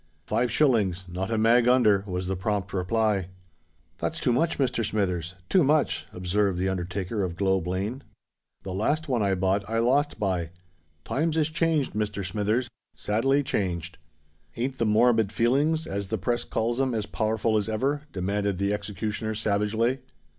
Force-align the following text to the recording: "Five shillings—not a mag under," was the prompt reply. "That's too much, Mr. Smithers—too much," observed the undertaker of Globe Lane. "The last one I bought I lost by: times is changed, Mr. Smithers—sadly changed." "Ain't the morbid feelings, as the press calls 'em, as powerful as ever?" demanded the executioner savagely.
"Five 0.25 0.51
shillings—not 0.51 1.29
a 1.29 1.37
mag 1.37 1.67
under," 1.67 2.03
was 2.07 2.25
the 2.25 2.35
prompt 2.35 2.73
reply. 2.73 3.27
"That's 3.99 4.19
too 4.19 4.33
much, 4.33 4.57
Mr. 4.57 4.83
Smithers—too 4.83 5.63
much," 5.63 6.07
observed 6.11 6.57
the 6.57 6.69
undertaker 6.69 7.21
of 7.21 7.35
Globe 7.35 7.67
Lane. 7.67 8.01
"The 8.63 8.73
last 8.73 9.07
one 9.07 9.21
I 9.21 9.35
bought 9.35 9.63
I 9.69 9.77
lost 9.77 10.17
by: 10.19 10.49
times 11.05 11.37
is 11.37 11.51
changed, 11.51 11.93
Mr. 11.93 12.25
Smithers—sadly 12.27 13.43
changed." 13.43 13.99
"Ain't 14.57 14.79
the 14.79 14.87
morbid 14.87 15.31
feelings, 15.31 15.85
as 15.85 16.07
the 16.07 16.17
press 16.17 16.45
calls 16.45 16.81
'em, 16.81 16.95
as 16.95 17.05
powerful 17.05 17.55
as 17.55 17.69
ever?" 17.69 18.01
demanded 18.11 18.57
the 18.57 18.73
executioner 18.73 19.35
savagely. 19.35 19.99